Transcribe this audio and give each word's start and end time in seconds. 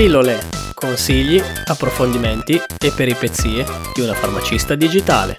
Pillole, 0.00 0.38
consigli, 0.72 1.38
approfondimenti 1.66 2.54
e 2.54 2.90
peripezie 2.96 3.66
di 3.94 4.00
una 4.00 4.14
farmacista 4.14 4.74
digitale. 4.74 5.34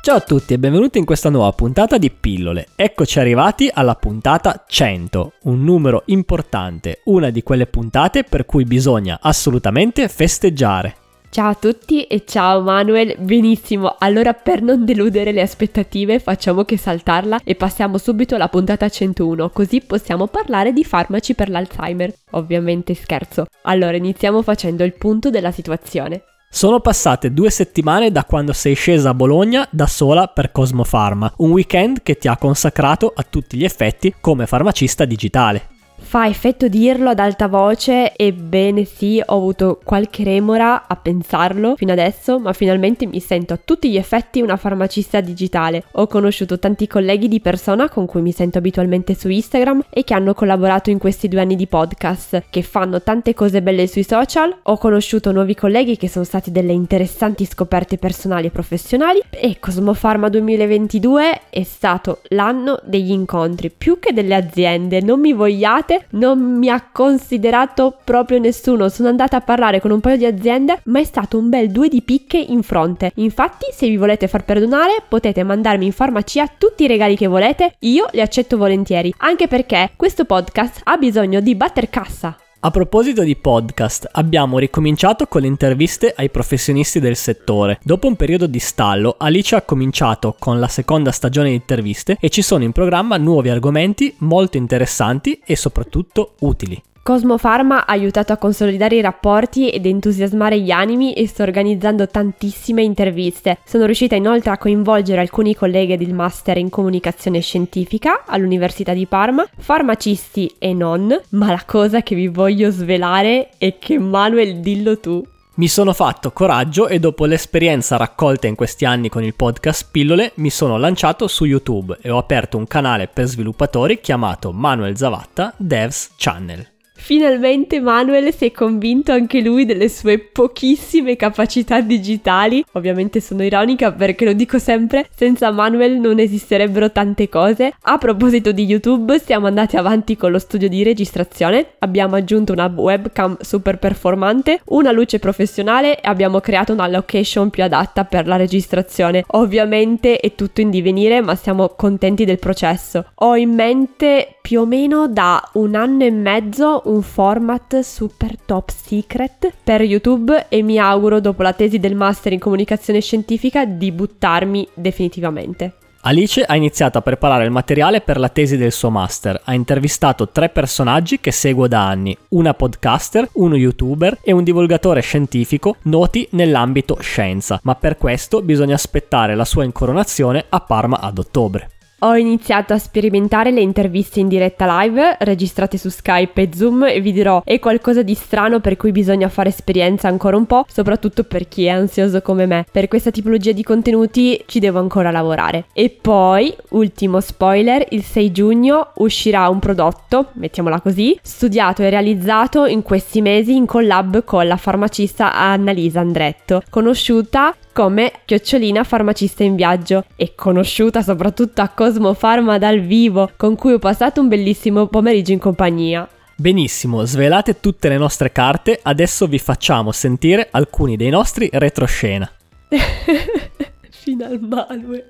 Ciao 0.00 0.16
a 0.16 0.20
tutti 0.20 0.54
e 0.54 0.58
benvenuti 0.60 0.98
in 0.98 1.04
questa 1.04 1.28
nuova 1.28 1.50
puntata 1.50 1.98
di 1.98 2.12
Pillole. 2.12 2.68
Eccoci 2.76 3.18
arrivati 3.18 3.68
alla 3.72 3.96
puntata 3.96 4.64
100, 4.64 5.32
un 5.42 5.64
numero 5.64 6.04
importante, 6.06 7.00
una 7.06 7.30
di 7.30 7.42
quelle 7.42 7.66
puntate 7.66 8.22
per 8.22 8.46
cui 8.46 8.62
bisogna 8.62 9.18
assolutamente 9.20 10.06
festeggiare. 10.06 10.99
Ciao 11.32 11.50
a 11.50 11.54
tutti 11.54 12.02
e 12.06 12.24
ciao 12.26 12.60
Manuel, 12.60 13.14
benissimo, 13.20 13.94
allora 14.00 14.34
per 14.34 14.62
non 14.62 14.84
deludere 14.84 15.30
le 15.30 15.42
aspettative 15.42 16.18
facciamo 16.18 16.64
che 16.64 16.76
saltarla 16.76 17.42
e 17.44 17.54
passiamo 17.54 17.98
subito 17.98 18.34
alla 18.34 18.48
puntata 18.48 18.88
101, 18.88 19.50
così 19.50 19.80
possiamo 19.80 20.26
parlare 20.26 20.72
di 20.72 20.82
farmaci 20.82 21.36
per 21.36 21.48
l'Alzheimer. 21.48 22.12
Ovviamente 22.32 22.94
scherzo. 22.94 23.46
Allora 23.62 23.96
iniziamo 23.96 24.42
facendo 24.42 24.82
il 24.82 24.94
punto 24.94 25.30
della 25.30 25.52
situazione. 25.52 26.24
Sono 26.50 26.80
passate 26.80 27.32
due 27.32 27.50
settimane 27.50 28.10
da 28.10 28.24
quando 28.24 28.52
sei 28.52 28.74
scesa 28.74 29.10
a 29.10 29.14
Bologna 29.14 29.68
da 29.70 29.86
sola 29.86 30.26
per 30.26 30.50
Cosmofarma, 30.50 31.34
un 31.36 31.52
weekend 31.52 32.02
che 32.02 32.16
ti 32.16 32.26
ha 32.26 32.36
consacrato 32.36 33.12
a 33.14 33.22
tutti 33.22 33.56
gli 33.56 33.64
effetti 33.64 34.12
come 34.20 34.48
farmacista 34.48 35.04
digitale. 35.04 35.69
Fa 36.10 36.26
effetto 36.26 36.66
dirlo 36.66 37.10
ad 37.10 37.20
alta 37.20 37.46
voce, 37.46 38.16
ebbene 38.16 38.84
sì, 38.84 39.22
ho 39.24 39.36
avuto 39.36 39.78
qualche 39.84 40.24
remora 40.24 40.88
a 40.88 40.96
pensarlo 40.96 41.76
fino 41.76 41.92
adesso, 41.92 42.40
ma 42.40 42.52
finalmente 42.52 43.06
mi 43.06 43.20
sento 43.20 43.52
a 43.52 43.60
tutti 43.64 43.88
gli 43.88 43.96
effetti 43.96 44.40
una 44.40 44.56
farmacista 44.56 45.20
digitale. 45.20 45.84
Ho 45.92 46.08
conosciuto 46.08 46.58
tanti 46.58 46.88
colleghi 46.88 47.28
di 47.28 47.38
persona 47.38 47.88
con 47.88 48.06
cui 48.06 48.22
mi 48.22 48.32
sento 48.32 48.58
abitualmente 48.58 49.14
su 49.14 49.28
Instagram 49.28 49.84
e 49.88 50.02
che 50.02 50.14
hanno 50.14 50.34
collaborato 50.34 50.90
in 50.90 50.98
questi 50.98 51.28
due 51.28 51.42
anni 51.42 51.54
di 51.54 51.68
podcast, 51.68 52.42
che 52.50 52.62
fanno 52.62 53.00
tante 53.02 53.32
cose 53.32 53.62
belle 53.62 53.86
sui 53.86 54.02
social. 54.02 54.52
Ho 54.62 54.78
conosciuto 54.78 55.30
nuovi 55.30 55.54
colleghi 55.54 55.96
che 55.96 56.08
sono 56.08 56.24
stati 56.24 56.50
delle 56.50 56.72
interessanti 56.72 57.44
scoperte 57.44 57.98
personali 57.98 58.48
e 58.48 58.50
professionali 58.50 59.20
e 59.30 59.58
Cosmofarma 59.60 60.28
2022 60.28 61.42
è 61.50 61.62
stato 61.62 62.22
l'anno 62.30 62.80
degli 62.82 63.12
incontri, 63.12 63.70
più 63.70 64.00
che 64.00 64.12
delle 64.12 64.34
aziende. 64.34 65.00
Non 65.00 65.20
mi 65.20 65.32
vogliate 65.32 65.98
non 66.10 66.38
mi 66.58 66.68
ha 66.68 66.88
considerato 66.90 67.96
proprio 68.04 68.38
nessuno. 68.38 68.88
Sono 68.88 69.08
andata 69.08 69.36
a 69.36 69.40
parlare 69.40 69.80
con 69.80 69.90
un 69.90 70.00
paio 70.00 70.16
di 70.16 70.26
aziende, 70.26 70.80
ma 70.84 71.00
è 71.00 71.04
stato 71.04 71.38
un 71.38 71.48
bel 71.48 71.70
due 71.70 71.88
di 71.88 72.02
picche 72.02 72.38
in 72.38 72.62
fronte. 72.62 73.12
Infatti, 73.16 73.66
se 73.72 73.88
vi 73.88 73.96
volete 73.96 74.28
far 74.28 74.44
perdonare, 74.44 75.02
potete 75.08 75.42
mandarmi 75.42 75.86
in 75.86 75.92
farmacia 75.92 76.50
tutti 76.58 76.84
i 76.84 76.88
regali 76.88 77.16
che 77.16 77.26
volete, 77.26 77.74
io 77.80 78.06
li 78.12 78.20
accetto 78.20 78.56
volentieri, 78.56 79.12
anche 79.18 79.48
perché 79.48 79.92
questo 79.96 80.24
podcast 80.24 80.80
ha 80.84 80.96
bisogno 80.96 81.40
di 81.40 81.54
batter 81.54 81.88
cassa. 81.88 82.36
A 82.62 82.70
proposito 82.70 83.22
di 83.22 83.36
podcast, 83.36 84.06
abbiamo 84.12 84.58
ricominciato 84.58 85.26
con 85.26 85.40
le 85.40 85.46
interviste 85.46 86.12
ai 86.14 86.28
professionisti 86.28 87.00
del 87.00 87.16
settore. 87.16 87.80
Dopo 87.82 88.06
un 88.06 88.16
periodo 88.16 88.46
di 88.46 88.58
stallo, 88.58 89.14
Alice 89.16 89.56
ha 89.56 89.62
cominciato 89.62 90.36
con 90.38 90.60
la 90.60 90.68
seconda 90.68 91.10
stagione 91.10 91.48
di 91.48 91.54
interviste 91.54 92.18
e 92.20 92.28
ci 92.28 92.42
sono 92.42 92.62
in 92.62 92.72
programma 92.72 93.16
nuovi 93.16 93.48
argomenti 93.48 94.14
molto 94.18 94.58
interessanti 94.58 95.40
e 95.42 95.56
soprattutto 95.56 96.34
utili. 96.40 96.82
Cosmo 97.10 97.38
Pharma 97.38 97.86
ha 97.86 97.92
aiutato 97.92 98.32
a 98.32 98.36
consolidare 98.36 98.94
i 98.94 99.00
rapporti 99.00 99.68
ed 99.68 99.84
entusiasmare 99.84 100.60
gli 100.60 100.70
animi 100.70 101.12
e 101.12 101.26
sta 101.26 101.42
organizzando 101.42 102.06
tantissime 102.06 102.84
interviste. 102.84 103.58
Sono 103.64 103.84
riuscita 103.84 104.14
inoltre 104.14 104.52
a 104.52 104.58
coinvolgere 104.58 105.20
alcuni 105.20 105.56
colleghi 105.56 105.96
del 105.96 106.14
master 106.14 106.58
in 106.58 106.68
comunicazione 106.68 107.40
scientifica 107.40 108.22
all'Università 108.26 108.92
di 108.92 109.06
Parma, 109.06 109.44
farmacisti 109.58 110.54
e 110.56 110.72
non, 110.72 111.20
ma 111.30 111.48
la 111.48 111.64
cosa 111.66 112.00
che 112.02 112.14
vi 112.14 112.28
voglio 112.28 112.70
svelare 112.70 113.48
è 113.58 113.76
che 113.80 113.98
Manuel 113.98 114.60
dillo 114.60 115.00
tu. 115.00 115.20
Mi 115.54 115.66
sono 115.66 115.92
fatto 115.92 116.30
coraggio 116.30 116.86
e 116.86 117.00
dopo 117.00 117.24
l'esperienza 117.24 117.96
raccolta 117.96 118.46
in 118.46 118.54
questi 118.54 118.84
anni 118.84 119.08
con 119.08 119.24
il 119.24 119.34
podcast 119.34 119.88
Pillole 119.90 120.30
mi 120.36 120.50
sono 120.50 120.78
lanciato 120.78 121.26
su 121.26 121.44
YouTube 121.44 121.98
e 122.00 122.08
ho 122.08 122.18
aperto 122.18 122.56
un 122.56 122.68
canale 122.68 123.08
per 123.08 123.26
sviluppatori 123.26 123.98
chiamato 123.98 124.52
Manuel 124.52 124.96
Zavatta 124.96 125.52
Devs 125.56 126.12
Channel. 126.16 126.69
Finalmente 127.02 127.80
Manuel 127.80 128.32
si 128.32 128.44
è 128.44 128.52
convinto 128.52 129.10
anche 129.10 129.40
lui 129.40 129.64
delle 129.64 129.88
sue 129.88 130.18
pochissime 130.18 131.16
capacità 131.16 131.80
digitali. 131.80 132.64
Ovviamente 132.74 133.20
sono 133.20 133.42
ironica 133.42 133.90
perché 133.90 134.26
lo 134.26 134.32
dico 134.32 134.58
sempre, 134.60 135.08
senza 135.12 135.50
Manuel 135.50 135.98
non 135.98 136.20
esisterebbero 136.20 136.92
tante 136.92 137.28
cose. 137.28 137.72
A 137.82 137.98
proposito 137.98 138.52
di 138.52 138.64
YouTube, 138.64 139.18
siamo 139.18 139.48
andati 139.48 139.76
avanti 139.76 140.16
con 140.16 140.30
lo 140.30 140.38
studio 140.38 140.68
di 140.68 140.84
registrazione, 140.84 141.72
abbiamo 141.78 142.14
aggiunto 142.14 142.52
una 142.52 142.66
webcam 142.72 143.38
super 143.40 143.78
performante, 143.78 144.60
una 144.66 144.92
luce 144.92 145.18
professionale 145.18 145.96
e 145.96 146.06
abbiamo 146.06 146.38
creato 146.38 146.74
una 146.74 146.86
location 146.86 147.50
più 147.50 147.64
adatta 147.64 148.04
per 148.04 148.28
la 148.28 148.36
registrazione. 148.36 149.24
Ovviamente 149.28 150.18
è 150.18 150.34
tutto 150.36 150.60
in 150.60 150.70
divenire, 150.70 151.20
ma 151.22 151.34
siamo 151.34 151.70
contenti 151.70 152.24
del 152.24 152.38
processo. 152.38 153.06
Ho 153.16 153.34
in 153.36 153.54
mente 153.54 154.36
più 154.40 154.60
o 154.60 154.66
meno 154.66 155.08
da 155.08 155.42
un 155.54 155.74
anno 155.74 156.04
e 156.04 156.10
mezzo 156.10 156.82
un 156.90 157.02
format 157.02 157.80
super 157.80 158.36
top 158.44 158.70
secret 158.70 159.52
per 159.62 159.80
YouTube 159.80 160.46
e 160.48 160.62
mi 160.62 160.78
auguro 160.78 161.20
dopo 161.20 161.42
la 161.42 161.52
tesi 161.52 161.78
del 161.78 161.94
master 161.94 162.32
in 162.32 162.40
comunicazione 162.40 163.00
scientifica 163.00 163.64
di 163.64 163.92
buttarmi 163.92 164.68
definitivamente. 164.74 165.74
Alice 166.02 166.42
ha 166.42 166.56
iniziato 166.56 166.96
a 166.96 167.02
preparare 167.02 167.44
il 167.44 167.50
materiale 167.50 168.00
per 168.00 168.18
la 168.18 168.30
tesi 168.30 168.56
del 168.56 168.72
suo 168.72 168.88
master. 168.88 169.40
Ha 169.44 169.52
intervistato 169.52 170.30
tre 170.30 170.48
personaggi 170.48 171.20
che 171.20 171.30
seguo 171.30 171.68
da 171.68 171.86
anni, 171.86 172.16
una 172.30 172.54
podcaster, 172.54 173.28
uno 173.34 173.54
youtuber 173.54 174.18
e 174.22 174.32
un 174.32 174.42
divulgatore 174.42 175.02
scientifico 175.02 175.76
noti 175.82 176.26
nell'ambito 176.32 176.96
scienza, 177.00 177.60
ma 177.64 177.74
per 177.74 177.98
questo 177.98 178.40
bisogna 178.40 178.74
aspettare 178.74 179.34
la 179.34 179.44
sua 179.44 179.64
incoronazione 179.64 180.46
a 180.48 180.60
Parma 180.60 181.00
ad 181.00 181.18
ottobre. 181.18 181.68
Ho 182.02 182.16
iniziato 182.16 182.72
a 182.72 182.78
sperimentare 182.78 183.50
le 183.50 183.60
interviste 183.60 184.20
in 184.20 184.28
diretta 184.28 184.80
live, 184.80 185.18
registrate 185.20 185.76
su 185.76 185.90
Skype 185.90 186.40
e 186.40 186.48
Zoom 186.54 186.84
e 186.84 186.98
vi 187.02 187.12
dirò 187.12 187.42
è 187.44 187.58
qualcosa 187.58 188.00
di 188.00 188.14
strano 188.14 188.60
per 188.60 188.78
cui 188.78 188.90
bisogna 188.90 189.28
fare 189.28 189.50
esperienza 189.50 190.08
ancora 190.08 190.38
un 190.38 190.46
po', 190.46 190.64
soprattutto 190.66 191.24
per 191.24 191.46
chi 191.46 191.66
è 191.66 191.68
ansioso 191.68 192.22
come 192.22 192.46
me. 192.46 192.64
Per 192.72 192.88
questa 192.88 193.10
tipologia 193.10 193.52
di 193.52 193.62
contenuti 193.62 194.42
ci 194.46 194.60
devo 194.60 194.78
ancora 194.78 195.10
lavorare. 195.10 195.66
E 195.74 195.90
poi, 195.90 196.56
ultimo 196.70 197.20
spoiler, 197.20 197.84
il 197.90 198.02
6 198.02 198.32
giugno 198.32 198.92
uscirà 198.94 199.46
un 199.50 199.58
prodotto, 199.58 200.28
mettiamola 200.32 200.80
così, 200.80 201.18
studiato 201.20 201.82
e 201.82 201.90
realizzato 201.90 202.64
in 202.64 202.80
questi 202.80 203.20
mesi 203.20 203.54
in 203.54 203.66
collab 203.66 204.24
con 204.24 204.46
la 204.46 204.56
farmacista 204.56 205.34
Annalisa 205.34 206.00
Andretto, 206.00 206.62
conosciuta 206.70 207.54
come 207.72 208.12
Chiocciolina 208.24 208.84
farmacista 208.84 209.42
in 209.42 209.54
viaggio 209.54 210.04
e 210.16 210.34
conosciuta 210.34 211.02
soprattutto 211.02 211.62
a 211.62 211.68
Cosmo 211.90 212.14
Pharma 212.14 212.56
dal 212.56 212.78
vivo, 212.78 213.32
con 213.36 213.56
cui 213.56 213.72
ho 213.72 213.80
passato 213.80 214.20
un 214.20 214.28
bellissimo 214.28 214.86
pomeriggio 214.86 215.32
in 215.32 215.40
compagnia. 215.40 216.08
Benissimo, 216.36 217.04
svelate 217.04 217.58
tutte 217.58 217.88
le 217.88 217.98
nostre 217.98 218.30
carte, 218.30 218.78
adesso 218.80 219.26
vi 219.26 219.40
facciamo 219.40 219.90
sentire 219.90 220.46
alcuni 220.52 220.94
dei 220.94 221.10
nostri 221.10 221.50
retroscena. 221.52 222.30
Final 223.90 224.38
Manuel. 224.38 225.04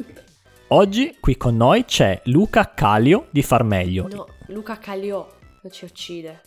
Oggi 0.69 1.17
qui 1.21 1.37
con 1.37 1.55
noi 1.55 1.85
c'è 1.85 2.19
Luca 2.25 2.73
Calio 2.75 3.27
di 3.29 3.43
Farmeglio. 3.43 4.09
No, 4.11 4.27
Luca 4.47 4.79
Calio 4.79 5.35
non 5.61 5.71
ci 5.71 5.85
uccide. 5.85 6.41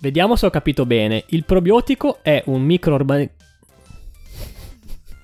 Vediamo 0.00 0.36
se 0.36 0.44
ho 0.44 0.50
capito 0.50 0.84
bene. 0.84 1.24
Il 1.28 1.46
probiotico 1.46 2.18
è 2.20 2.42
un 2.48 2.60
microorganismo 2.60 3.42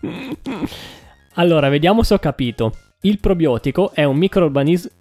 allora, 1.34 1.68
vediamo 1.68 2.02
se 2.02 2.14
ho 2.14 2.18
capito. 2.18 2.72
Il 3.02 3.18
probiotico 3.18 3.92
è 3.94 4.04
un 4.04 4.16
microorganismo... 4.18 4.90